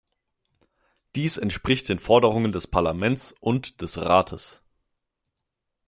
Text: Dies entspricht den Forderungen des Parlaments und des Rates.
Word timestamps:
Dies 1.13 1.37
entspricht 1.37 1.87
den 1.87 1.99
Forderungen 1.99 2.51
des 2.51 2.65
Parlaments 2.65 3.33
und 3.33 3.81
des 3.83 3.99
Rates. 3.99 4.63